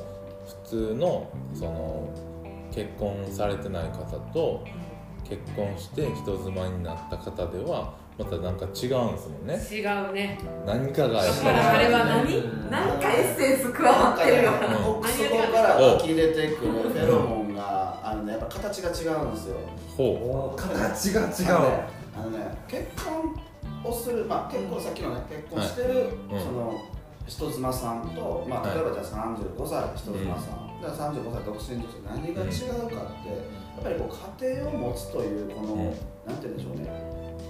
[0.66, 2.10] 普通のその
[2.72, 4.66] 結婚されてない方と
[5.24, 9.56] 結婚して人妻になった方ではまたなんか違うんですもんね。
[9.72, 10.38] 違うね。
[10.68, 12.38] 何かがやっだからあぱれは何？
[12.38, 14.78] うん何かエッセンス加わってるような。
[14.78, 17.43] うん奥底から湧き出てくるフェロモンが
[18.14, 19.58] あのねやっぱ形が違うんですよ。
[19.58, 21.28] りほお形が違う。
[21.58, 26.40] あのねあのね結婚をするまあ結婚さっきのね結婚してる、うん。
[26.40, 26.80] その
[27.26, 28.76] 人妻さんと、まあ、はい。
[28.76, 35.86] 例えばじゃあ35歳人妻さん、じゃあ35歳独身女性何が違うかって、やっぱりこう家庭を持つというこの、うん。
[36.28, 36.92] なんて言うんでしょうね。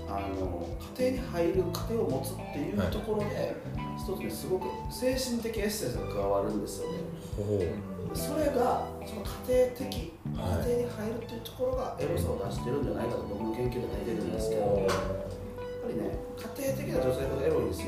[0.07, 3.55] あの家庭に入る家庭を持つっていうところで、
[3.97, 6.97] 一つねすごく精神的エッセンスが加わるんですよね。
[7.39, 8.17] うほう。
[8.17, 10.67] それがその家庭的家はい。
[10.67, 17.87] 庭に入るっていうところがエロさを出してるんじゃないかと僕の研究で書いてるんですけどやっぱりね家庭的な女性ほどエロいんですよ。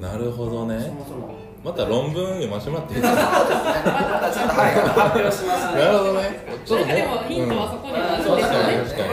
[0.00, 0.80] なるほどね。
[0.80, 1.34] そもそも。
[1.62, 3.22] また論文読ませてもらっていいですか？
[3.22, 5.78] またちょっとはい発表しますね。
[5.78, 6.42] なるほどね。
[6.66, 8.26] ちょっとでもヒントはそこにあるん。
[8.26, 8.98] でですね。
[8.98, 9.11] しょうね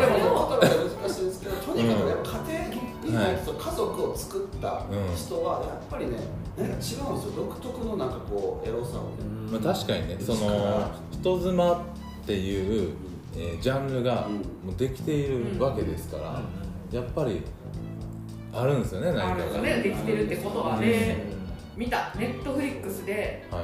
[4.20, 4.84] 作った
[5.16, 6.18] 人はやっぱりね
[6.58, 7.18] なんか違うんですよ。
[7.36, 9.10] 独特のなんかこうエロさをね。
[9.52, 10.18] まあ、確かにね。
[10.20, 11.82] その人妻っ
[12.26, 12.92] ていう、
[13.36, 14.34] えージャンルがうん。
[14.36, 14.42] も
[14.74, 16.42] うできているわけですから、
[16.92, 17.42] やっぱり
[18.54, 19.62] あるんですよねあ何かが。
[19.62, 21.40] ねできてるってことはね。
[21.78, 23.64] 見たネットフリックスではい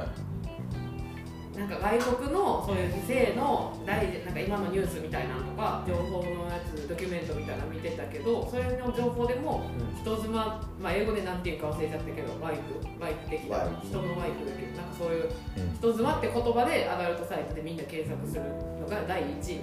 [1.56, 9.64] なんか外国のそういう性の大事なんか今のニュースみたいなのとか情報のやつドキュメントみたいなの見てたけどそれの情報でも
[9.98, 15.74] 人妻、まあ、英語でなんていうか忘れちゃったけどワイフワイフ的な人のワイフだけどなんかそういううん。
[15.76, 18.42] 人妻って言葉でアダルトサイトでみんな検索する
[18.78, 19.56] のが第1位なんです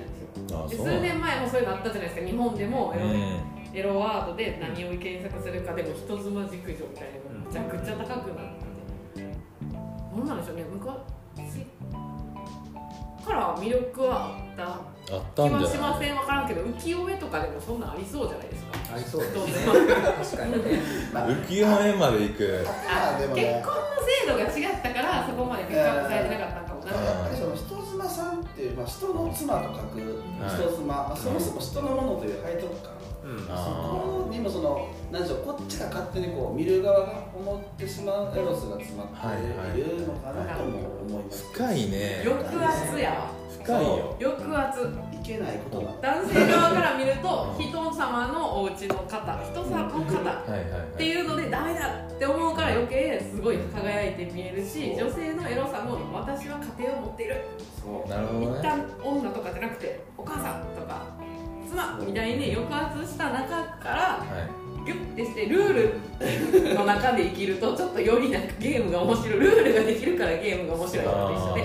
[0.51, 0.67] よ。
[0.67, 3.77] で数年前もそういうのあったじゃないですか日本でもエロ,、うん。
[3.77, 8.73] エロワードで何を検索するかでも人妻熟女みたいなのがめちゃくちゃ高くなって
[10.15, 10.63] 何なんでしょうね。
[10.71, 10.82] 昔
[13.25, 14.63] から魅力はあった。
[15.13, 15.71] あった気はんじゃない？
[15.71, 18.71] しません分からんけど浮世絵とかでもそんなんありそうじゃないですか。
[18.95, 19.51] ありそうですね。
[19.51, 20.79] 人確かにね。
[21.43, 22.65] 浮世絵まで行く。
[22.67, 23.63] あ結あでもね。
[23.65, 44.79] 婚の制度が違ったからそこまでピックアップされてなかったんかもな、うんやっぱりその人妻さんっていう、まあ、人の妻と書く人妻、まあ、そもそも人のものという背徳感、うんそあこにもその何でしょうこっちが勝手にこう見る側が思ってしまうエロスが詰まっているのかなとも思います、深いね抑圧やわ深いよ抑圧
[45.13, 57.35] いけないこと男性側から見るとうん人様のお家の方人様の方っていうのでダメだって思うから余計すごい輝いて見えるし女性のエロさも私は家庭を持っている。
[57.81, 58.07] そう。
[58.07, 61.05] 一なるほどね旦女とかじゃなくてお母さんとか
[61.73, 63.49] 妻みたいに抑圧した中
[63.81, 64.25] からは
[64.59, 64.85] い。
[64.85, 69.39] ギュッてしてルールの中で生きると ちょっとよりなんかゲームが面白い。
[69.39, 71.61] ルールができるからゲームが面白いのと一緒で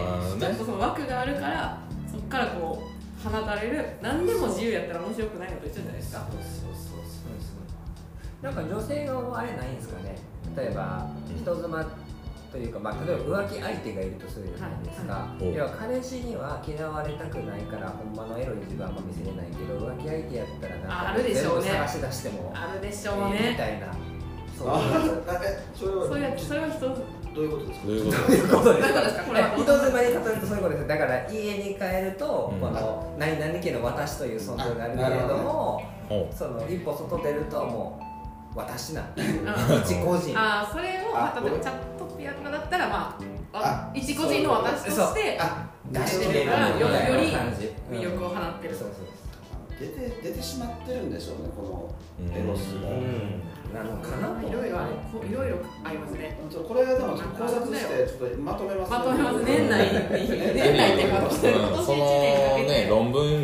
[0.47, 1.79] ちょっとその枠があるから
[2.11, 2.83] そこからこ
[3.27, 3.85] う放たれる。
[4.01, 6.27] 何でも自由やったら面白くないのと一緒じゃないですか。
[6.31, 6.99] そうそうそう
[8.41, 10.17] なんか女性のあれないんですかね。
[10.57, 11.85] 例えば人妻
[12.51, 21.65] というか、まあ、例えば浮気相手がいるとするじゃないですか、はい要は彼氏には嫌われたくないからほんまのエロい自分はあんま見せれないけど浮気相手やったらなんかあるでしょうね。
[21.65, 23.87] 全部探し出してもあるでしょうええみねたいな。
[24.57, 26.55] そうあいうあえそどういうことですか
[27.35, 29.23] どういうことそういうことですどういうことですか？
[29.23, 32.61] これは人妻に例えるとそういうことですだから家に帰ると、うん。
[32.61, 38.01] この何々家の私という存在があるけれどもほその一歩外出るとも
[38.55, 40.35] う私なん一個人。
[40.37, 41.98] あーそれをあ例えばチャットピ
[42.29, 43.19] アとかだったらま
[43.53, 47.33] あ一個人の私としてあ出ししててるるからより
[47.91, 48.75] 魅力を放ってる。
[48.75, 49.19] そうそう
[49.79, 53.49] 出て出てしまってるんでしょうねこうんのエロスが、うん。
[53.73, 56.37] なのかなといろいろあいろいろありますね。
[56.51, 59.91] ちょこれはでもちょっと考察してちょっとまとめます、まとめます年内に。
[59.95, 63.38] う年内っていうか その1年かけねて論文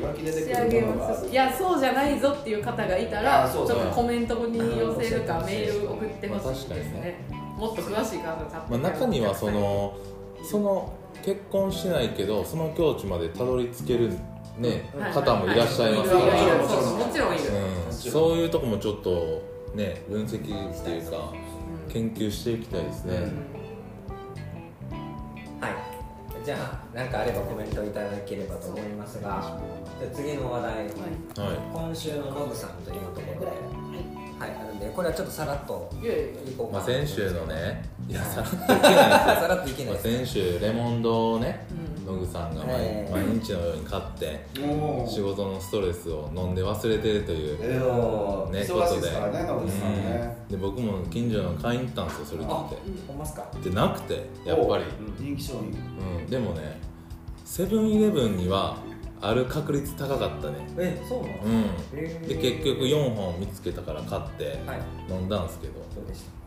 [0.00, 7.40] ぱり湧き出て仕上げくるものがいやそうじゃないぞっていう方がいたらちょっとコメントに寄せるかうんメール送ってほしいですまあ確かにね。
[7.56, 9.98] もっと詳しい方がまあ、中にはその
[10.42, 14.10] その結婚してないけどその境地までたどり着ける、
[14.58, 15.12] ねはい。
[15.12, 17.44] 方もいらっしゃいますから、そうそうもちろんいる、
[17.86, 19.42] うん、そういうとこもちょっと
[19.74, 21.32] ね分析っていうか
[21.88, 23.49] 研究していきたいですね、はい
[26.44, 29.58] じゃあ何かあればコメントいただければと思いますが
[30.00, 30.84] じゃあ次の話題、はい。
[30.84, 30.90] はい
[31.72, 33.46] 今週のノブさんというところで
[34.38, 39.36] はいあるんでこれはちょっとさらっといこうかまあ、先週のねいやはいさらっといけない。
[39.40, 44.44] さらっといけないまあです先週レモンドをねうん野口さんが毎,、ええ毎日のように買って
[45.08, 53.50] 仕事のストレスを飲んで忘れてるという、えーね忙しいですからね野口さんね、で僕も近所の買いに行ったんですよそれ聞いあてほんますか？
[53.62, 54.84] でなくてやっぱり、
[55.18, 55.70] 人気商品。
[56.18, 56.80] うん、でもね
[57.44, 58.76] セブンイレブンには
[59.22, 60.56] ある確率高かったね。
[60.78, 61.90] えそうなん。
[62.26, 64.80] で結局4本見つけたから買ってはい。
[65.12, 65.74] 飲んだんですけど。
[65.94, 66.39] どうでした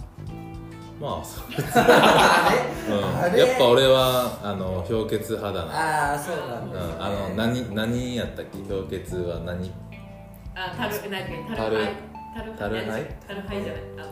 [0.99, 1.23] まあ。
[1.25, 2.51] そう、あ
[2.89, 6.11] うん、あれやっぱ俺はあの氷結派だな。
[6.11, 8.57] ああそうなんです、ねうん、あの何何やったっけ？
[8.59, 9.71] 氷結は何？
[10.55, 11.11] あタル何？
[11.11, 11.93] だっけタタルルハイ
[12.35, 13.81] タルタルハイタルハイじゃない。
[13.97, 14.07] あの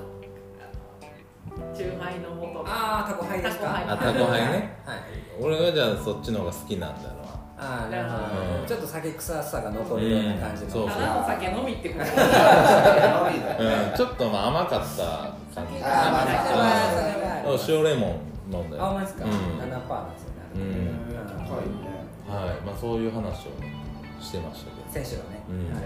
[1.54, 2.64] あのチューハイの元。
[2.66, 3.66] ああタコハイですか？
[3.66, 3.84] タコハイ。
[3.88, 4.78] あタコハイね。
[4.86, 4.98] はい。
[5.40, 7.22] 俺はじゃあそっちの方が好きなんだろう
[7.64, 8.24] ああなるほど、
[8.62, 8.66] うん。
[8.66, 10.72] ちょっと酒臭さが残るような感じの、うん。
[10.72, 12.06] そうただの酒飲みってこと。
[12.10, 19.32] うん、ちょっとまあ甘かった酒ああまあ塩レモン飲んだよあほんまですか、うん。
[19.32, 20.62] 7%なんですよね、うん。
[21.12, 21.92] 高いね
[22.28, 22.66] はい。
[22.66, 23.76] まあそういう話をね
[24.20, 25.06] してましたけど。
[25.06, 25.74] 選手のね、うん。
[25.74, 25.84] はい。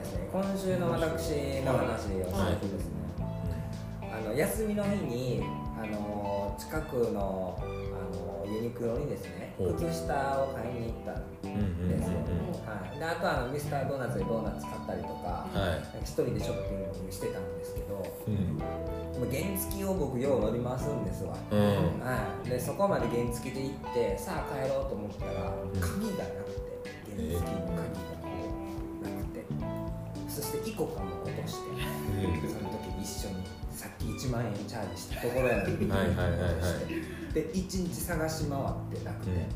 [0.00, 2.94] ですね今週の私の話をするとですね、
[4.02, 5.42] あの休みの日に
[5.80, 7.62] あの近くのあ
[8.46, 9.39] のユニクロにですね
[9.76, 15.46] 靴下を買いに行ったんですよ、うんはい、であとはあのミスタードーナツでドーナツ買ったりとか、
[16.00, 18.34] 一人でショッピングしてたんですけどうん。
[18.56, 22.00] もう原付を僕よう乗り回すんですわ、うん。
[22.00, 26.80] はい、でそこまで原付で行ってさあ帰ろうと思ったら鍵がなくて
[27.16, 28.24] 原付の鍵が
[29.04, 29.40] なくて。
[30.28, 31.70] そしてイコカも落として
[33.00, 33.36] 一緒に
[33.70, 36.48] さっき1万円チャージしたところやのにはいはいはいは
[37.30, 37.34] い。
[37.34, 39.46] で1日探し回ってなくて、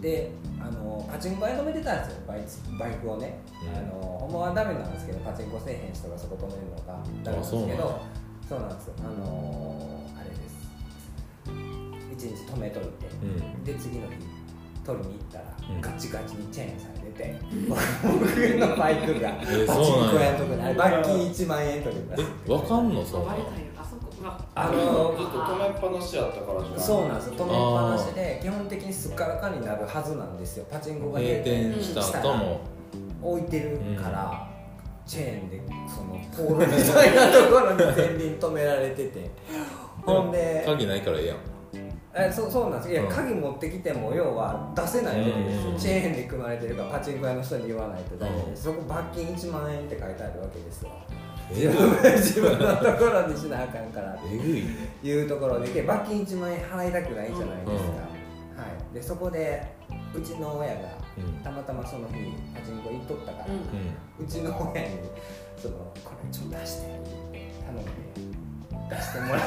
[0.00, 2.22] であのパチンコ屋止めてたんですよ。
[2.26, 3.78] バイツバイクをね、うん。
[3.78, 8.02] あのほんまはダメなんですけどパチンコせえへん人がそこ止めるのがダメなんですけど。
[8.48, 8.94] そうなんですよ。
[8.98, 10.68] あのあれです。
[11.46, 13.64] 1日止めといて、うん。
[13.64, 14.16] で次の日
[14.84, 15.80] 取りに行ったら、うん。
[15.80, 17.36] ガチガチにチェーンされてて
[18.06, 18.20] 僕
[18.58, 23.64] のバイクがパチンコ屋のとこに罰金1万円とかえわかんのそんな割れたんや。
[23.76, 26.80] あそこまあずっのと止めっぱなしやったからじゃん。
[26.80, 27.34] そうなんですよ。
[27.34, 30.66] 止めっぱなしで基本的にすっからかになるはずなんですよ。
[30.70, 32.60] パチンコが閉店した後も。
[33.22, 34.46] 置いてるから、
[35.06, 39.30] チェーンでそのポールみたいなところに前輪止められてて。
[40.04, 41.36] ほんで鍵ないからええやん
[42.16, 42.92] えそうそうなんです。
[42.92, 43.08] いや、うん。
[43.08, 45.24] 鍵持ってきても要は出せない
[45.76, 48.56] チェーンで組まれてるからパチンコ屋の人に言わないとダメで、うん。
[48.56, 50.90] そこ罰金1万円って書いてあるわけですよ。
[51.50, 54.16] え自分 自分のところにしなあかんから。
[54.24, 57.90] えぐいうところで罰金1万円払いたくないじゃないですか、
[58.52, 58.62] うん。
[58.62, 59.74] はい、でそこで
[60.14, 60.80] うちの親が
[61.18, 61.42] うん。
[61.42, 62.14] たまたまその日
[62.54, 64.24] パチンコ行っとったから、うん。
[64.24, 64.88] うちの親に
[65.56, 65.74] その
[66.04, 67.00] 「これちょっと出して」っ
[67.32, 67.90] て頼んで
[68.90, 69.42] 出してもらっ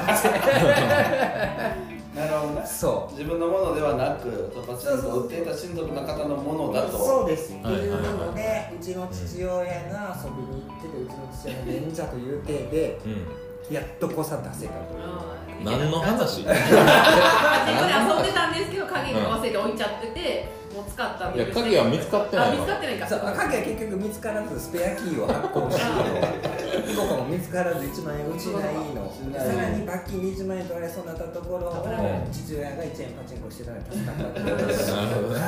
[1.91, 2.65] て なるほどね。
[2.65, 3.13] そう。
[3.13, 6.97] 自分のものではなくパチンコを売っていた親族の方のものだと。
[6.97, 13.47] そうです、はいっていうので、うちの父親が遊びに行っててうちの父親の忍者という体でうん。
[13.69, 15.01] やっとこさ出せたという。
[15.01, 16.43] うん何の話？
[16.45, 20.47] で 遊んでたんですけど鍵も忘れて置いちゃってて
[20.77, 23.07] 持っったいや鍵は見つかってないのあ見つかってないか。
[23.07, 28.53] そう鍵は結局見つからずスペアキーを発行してどこも見つからず1万円失い
[28.93, 29.11] の。
[29.33, 32.31] さらに罰金20万円取られそうになったところをうん。
[32.31, 34.29] 父親が1円パチンコしてたので助かった。
[34.29, 34.43] ってい。
[34.43, 35.41] うなるほどね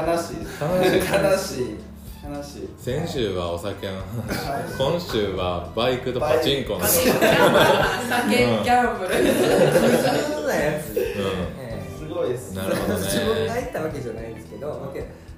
[0.00, 0.48] 悲しい。
[0.48, 1.08] 悲しい。
[1.20, 1.90] 悲しい。
[2.22, 2.68] 悲しい。
[2.78, 9.14] 先週はお酒の話今週はバイクとパチンコの酒ギャンブル。
[9.14, 9.24] 普
[10.40, 12.54] 通なやつ、うええすごいです。
[12.54, 13.00] なるほどね。
[13.08, 14.29] 自分が行ったわけじゃない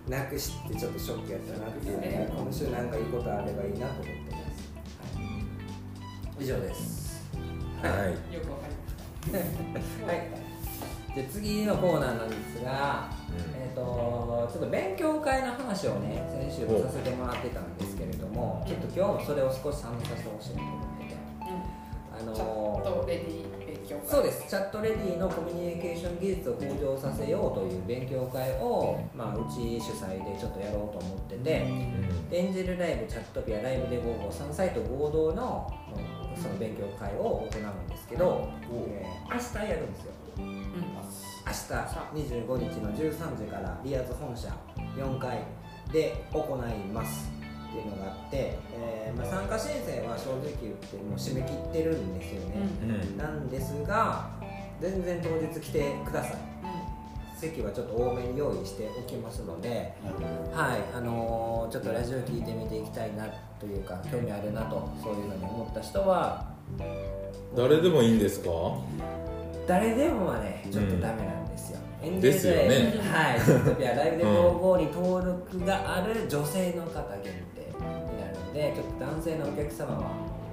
[0.08, 4.68] なくしてちょっとショックやったなっていうね、今週なんかいいことあればいいなと思ってます。
[6.26, 7.30] はい、以上です。
[7.80, 8.10] はい。
[8.34, 9.32] よくわかり
[9.72, 10.06] ました。
[10.10, 10.42] はい。
[11.14, 13.62] で次のコーナーなんですが、うん。
[13.62, 21.16] えっ、とちょっと勉強会の話をね先週もさせてもらってたんですけれども、ちょっと今日もそれを少し参加させてほしいなと思ってて、
[22.12, 23.51] あチャッのトレディ勉
[24.04, 24.44] そうです。
[24.48, 31.50] チャットレディのコミュニケーション技術を向上させようという勉強会を、まあ、うち主催でちょっとやろうと思ってて、
[32.30, 38.48] エンジェルライブチャットピアライブで午後3サイト合同のうんその勉強会を行うんですけど、
[38.88, 40.12] えー明日やるんですよ。
[41.44, 44.48] 明日25日の13時からリアーズ本社
[44.96, 45.38] 4階
[45.92, 47.30] で行います
[47.72, 53.16] っていうのがあって、えーまあ、参加申請は正直言ってもう締め切ってるんですよね、うん。
[53.16, 54.28] なんですが
[54.80, 56.36] 全然当日来てください。
[57.38, 59.94] 席はちょっと多めに用意しておきますので
[60.52, 63.26] はいあのーちょっとラジオ聞いてみていきたいな
[63.58, 66.46] というか興味あるなとそういうのに思った人は
[67.56, 68.50] 誰でもいいんですか？
[69.66, 72.62] 誰でもはねちょっとダメなんですよ、エンジェルですよね。
[73.10, 73.38] はい
[73.96, 77.51] ライブで55に登録がある女性の方限定
[78.52, 80.10] でちょっと男性のお客様は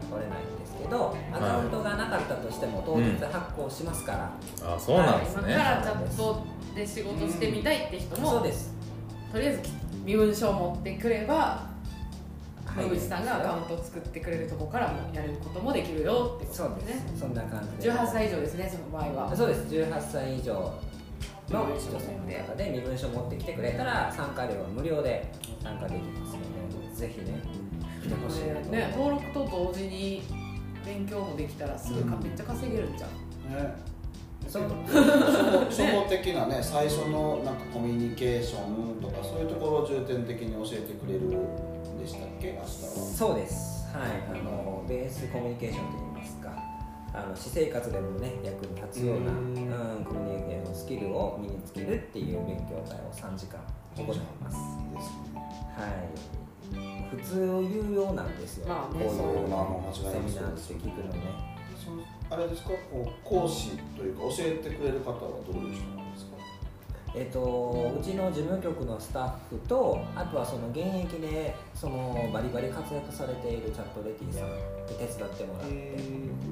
[0.09, 4.31] 来れないんですけどアカウントがなかったとしても当日発行しますから、
[4.75, 6.43] あそうなんですね、今からチャット
[6.75, 8.73] で仕事してみたいって人も、そうです。
[9.31, 9.61] とりあえず
[10.03, 11.69] 身分証持ってくれば
[12.65, 16.99] はい野口さんがアカウントを作ってくれるとこからもやることもできるよってことでそうです。
[16.99, 17.91] すねそんな感じで。
[17.91, 19.35] 18歳以上ですねその場合は。
[19.35, 19.61] そうです。
[19.67, 20.53] 18歳以上
[21.49, 21.99] の女性の
[22.47, 25.31] 方で身分証持ってきてくれたら参加料は無料で
[25.63, 27.58] 参加できますのでぜひね
[28.09, 28.93] 来てほしいね。
[28.95, 30.23] 登録と同時に
[30.85, 32.23] 勉強もできたらすぐか、うん。
[32.23, 33.09] めっちゃ稼げるんじゃん
[33.53, 33.75] ね。
[34.47, 34.63] そう
[35.69, 42.53] 初歩的なね最初のなんかコミュニケーションとかそういうところを重点的に教えてくれるんでしたっけ？
[42.53, 43.87] 明日はそうです。
[43.93, 44.39] はい。
[44.39, 46.49] あのベースコミュニケーションといいますか
[47.13, 53.59] あの私生活でもね役に立つような、ううんん、コミュニケーションスキルを身につけるっていう勉強会を3時間
[53.97, 54.57] 行います。
[54.95, 55.41] ですね。
[55.77, 56.48] はい
[57.09, 61.21] 普通を言うようなんですよ、まあねこういうセミナーって聞くのね
[62.29, 62.69] あれですか？
[62.91, 66.37] こう講師というか教えてくれる方はどういう人なんですか？
[67.15, 74.53] えっとうちの事務局のスタッフとあとはその現役でそのバリバリ活躍されているチャットレティさんに
[74.93, 75.75] 手伝ってもらって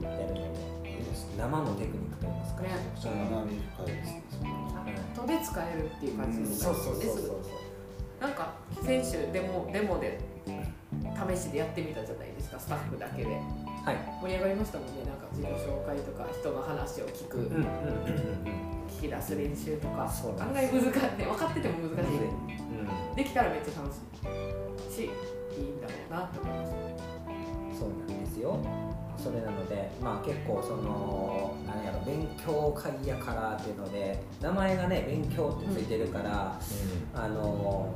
[0.01, 0.33] やるの
[0.81, 2.69] でいいですね生のテクニックといいますか、ね
[3.05, 4.51] 学び深いですね
[5.27, 7.39] で使えるっていう感じですそうそうそうそう
[8.19, 8.53] なんか
[8.83, 13.29] 先週デモデモで試しでやってみたじゃないですかスタッフだけで。
[13.29, 13.97] はい。
[14.21, 15.05] 盛り上がりましたもんね。
[15.05, 20.03] なんか自己紹介とか人の話を聞く、うんうん聞き出す練習とか。
[20.39, 22.17] 案外難しい、ね、分かってても難しい。
[22.17, 23.15] うん。
[23.15, 24.07] できたらめっちゃ楽しい
[24.97, 28.57] しいいんだろうなって思いましたそうなんですよ
[29.17, 36.59] それなのでまあ結構その何やろ勉強会やからっていうので名前がね勉強ってついてるから、
[37.13, 37.93] あの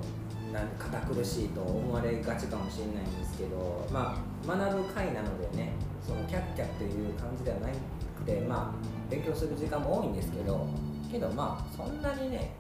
[0.52, 5.74] なん堅苦しいと思われがちかもしれないんですけどまあ学ぶ会なのでね
[6.06, 10.68] そのキャッキャっていう感じではなくてまあ勉強する時間も多いんですけど
[11.12, 12.52] けどまあそんなにね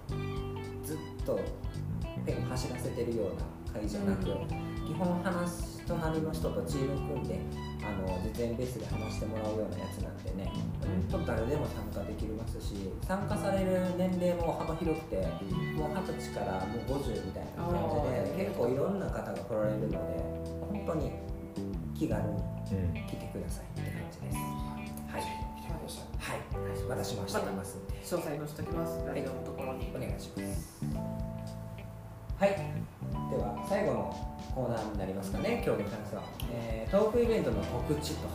[0.84, 1.39] ずっと
[2.26, 7.39] ペン走らせてるような会じゃなく、基本話す隣の人とチーム組んで
[7.84, 10.51] あの実演ベースで話してもらうようなやつなんでね
[11.10, 15.17] 本当誰でも参加できますし参加される年齢も幅広くて
[15.75, 19.97] もう二十歳からもう50みたいな感じで結構いろんな方が来られるので
[20.71, 21.12] 本当に
[21.97, 22.94] 気軽にうん。
[22.94, 24.37] 来てくださいって感じです。
[24.37, 25.21] はい。
[26.19, 26.42] はい。
[26.87, 27.94] 私もしていますんで。
[27.96, 29.04] 詳細載せときます。
[29.06, 29.92] ラジオのところに。
[29.94, 30.83] お願いします。
[32.39, 32.50] はい。
[32.50, 38.27] では最後のコーナーになりますかね今日に関しては、えートークイベントの告知と。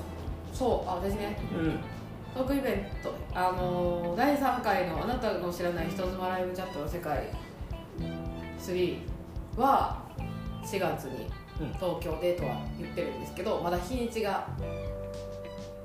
[0.53, 1.37] そうあ私ね。
[1.53, 1.79] うん。
[2.35, 3.13] トークイベント。
[3.35, 7.25] あのー第3回の「あなたの知らない人妻ライブチャットの世界
[8.59, 8.99] 3」
[9.61, 9.99] は
[10.65, 11.27] 4月に
[11.61, 11.73] うん。
[11.75, 14.47] 東京でとは言ってるんですけどまだ日にちが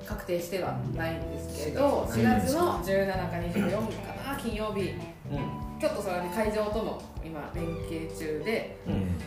[0.05, 3.71] 確定してはないんですけど4 4月の17か24
[4.25, 4.93] かな金曜日。
[5.29, 5.79] うん。
[5.79, 9.17] ちょっとそれはね会場との今連携中でうん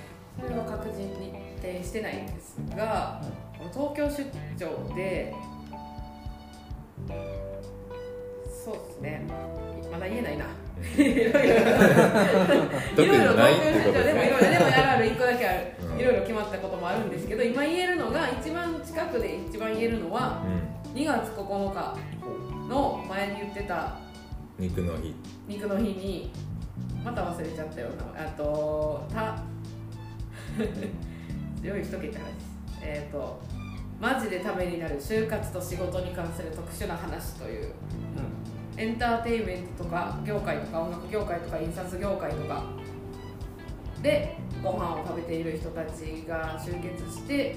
[0.40, 3.20] それは確実に日程してないんですが、
[3.72, 4.24] 東京出
[4.58, 5.34] 張で
[8.64, 9.22] そうですね。
[9.92, 10.46] まだ言えないな。
[10.84, 11.12] 特にな
[13.50, 16.00] いってことですでもいろいろねでもやる1個だけある、うん。
[16.00, 20.42] いろいろ決まったこともあるんですけど今言えるのが一番近くで一番言えるのは
[20.94, 21.96] 2月9日
[22.68, 23.96] の前に言ってた
[24.58, 25.14] うん肉の日。
[25.48, 26.32] 肉の日に
[27.04, 27.88] また忘れちゃったよ。
[28.14, 29.38] なあとた
[31.62, 32.24] 用意しとけって話
[32.82, 33.40] えっ、と
[34.00, 37.72] マジでためになる就活と仕事に関する特殊な話という。
[38.76, 42.64] エンターテインメントとか業界とか音楽業界とか印刷業界とか。
[44.02, 47.56] でご飯を食べている人たちが集結して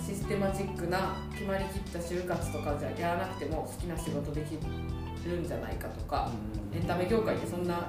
[0.00, 4.58] システマチックな決まりきった就活とかじゃやらなくても好きな仕事でき
[5.26, 6.30] るんじゃないかとか。
[6.72, 7.88] エンタメ業界ってそんな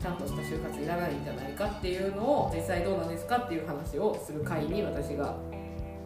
[0.00, 5.36] ちゃんとした就活いらないんじゃないかっていうのを実際どうなんですかっていう話をする会に私が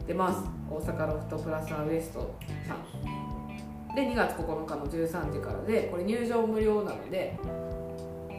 [0.06, 0.40] 出ます。
[0.68, 2.34] 大阪ロフトプラスアウエスト
[2.66, 3.94] さん。
[3.94, 7.38] で2月9日の13時からでこれ入場無料なので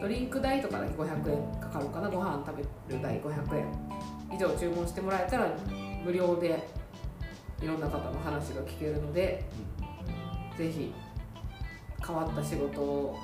[0.02, 2.10] ドリンク代とかだけ500円かかるかな？
[2.10, 2.62] ご飯食べ
[2.94, 3.66] る代500円。
[4.30, 5.48] 以上注文してもらえたら
[6.04, 6.68] 無料で
[7.62, 9.44] いろんな方の話が聞けるので、
[10.58, 10.92] ぜひ
[12.06, 13.16] 変わった仕事を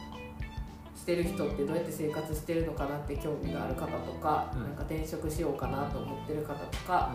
[1.03, 4.63] してる人ってどうやって生活してるのかなって興味がある方とか、うん。
[4.63, 7.13] なんか転職しようかなと思ってる方とか、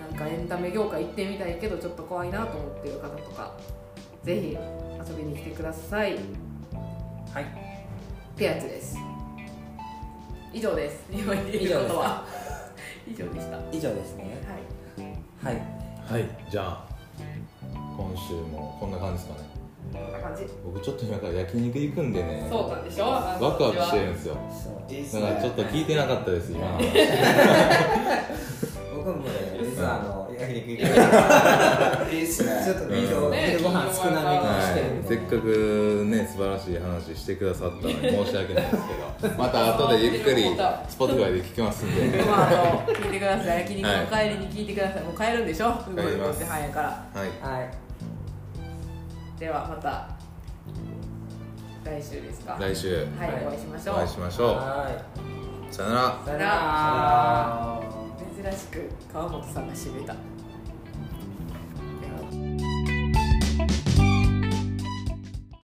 [0.00, 3.54] なんかエンタメ業界行ってみたいけどちょっと怖いなと思ってる方とか
[4.24, 4.58] ぜひ
[5.08, 6.16] 遊びに来てください。
[6.16, 6.18] っ
[7.32, 7.46] はい。
[8.36, 8.98] てやつです。
[10.52, 11.06] 以上です。
[11.12, 12.26] 今言えることは。
[13.06, 13.56] 以上でした。
[13.58, 14.38] は以上ですね。
[14.98, 15.46] い。
[15.46, 15.62] はい。
[16.10, 16.28] はい。
[16.50, 16.84] じゃあ
[17.96, 19.49] 今週もこんな感じですかね
[20.64, 23.04] 僕ちょっと今から焼肉行くんでねそうなんでしょ？
[23.04, 24.34] ワワクワクしてるんですよ。
[24.34, 24.40] だ
[25.28, 26.78] からちょっと聞いてなかったです今。
[28.96, 29.30] 僕もね
[29.62, 32.14] 実はあの焼肉行く。
[32.14, 35.08] いいっすねちょっとねうん今日昼ご飯少なめにしてるんで。
[35.08, 35.16] はい。
[35.16, 38.76] せっかくね素晴らしい話してくださったのに申し訳ないです
[39.20, 39.34] けど。
[39.38, 42.18] また後でゆっくり Spotify で聞きますんで。
[42.22, 43.60] この後聞いてください。
[43.60, 45.02] 焼肉の帰りに聞いてください。
[45.02, 45.72] もう帰るんでしょ？
[45.96, 46.44] 帰ります。
[46.44, 46.88] 早いから。
[46.88, 47.28] はい。
[47.42, 47.89] はい
[49.40, 50.06] ではまた
[51.82, 52.58] 来週ですか。
[52.60, 52.94] 来週。
[52.94, 53.06] はい
[53.46, 53.94] お会いしましょう。
[53.96, 54.86] お会いしましょは
[55.70, 56.00] うさよなら。
[56.10, 57.80] いさよなさよなら。
[58.42, 60.14] 珍しく川本さんが締めた